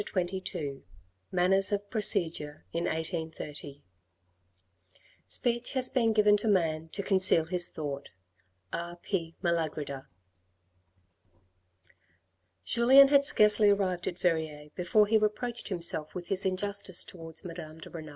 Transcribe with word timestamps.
CHAPTER 0.03 0.39
XXII 0.39 0.81
MANNERS 1.31 1.71
OF 1.71 1.87
PROCEDURE 1.91 2.65
IN 2.73 2.85
1830 2.85 3.83
Speech 5.27 5.73
has 5.73 5.91
been 5.91 6.11
given 6.11 6.35
to 6.37 6.47
man 6.47 6.89
to 6.93 7.03
conceal 7.03 7.45
his 7.45 7.69
thought. 7.69 8.09
R. 8.73 8.95
P. 8.95 9.35
Malagrida. 9.43 10.07
Julien 12.65 13.09
had 13.09 13.23
scarcely 13.25 13.69
arrived 13.69 14.07
at 14.07 14.17
Verrieres 14.17 14.71
before 14.73 15.05
he 15.05 15.19
reproached 15.19 15.67
himself 15.67 16.15
with 16.15 16.29
his 16.29 16.47
injustice 16.47 17.03
towards 17.03 17.45
Madame 17.45 17.77
de 17.77 17.91
Renal. 17.91 18.09